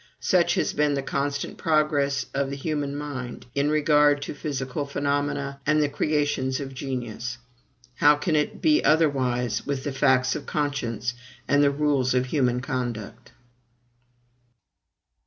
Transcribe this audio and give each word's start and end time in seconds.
Such 0.19 0.55
has 0.55 0.73
been 0.73 0.95
the 0.95 1.03
constant 1.03 1.59
progress 1.59 2.25
of 2.33 2.49
the 2.49 2.55
human 2.55 2.95
mind 2.95 3.45
in 3.53 3.69
regard 3.69 4.23
to 4.23 4.33
physical 4.33 4.83
phenomena 4.87 5.59
and 5.63 5.79
the 5.79 5.89
creations 5.89 6.59
of 6.59 6.73
genius: 6.73 7.37
how 7.97 8.15
can 8.15 8.35
it 8.35 8.63
be 8.63 8.83
otherwise 8.83 9.63
with 9.67 9.83
the 9.83 9.93
facts 9.93 10.35
of 10.35 10.47
conscience 10.47 11.13
and 11.47 11.61
the 11.61 11.69
rules 11.69 12.15
of 12.15 12.25
human 12.25 12.61
conduct? 12.61 13.31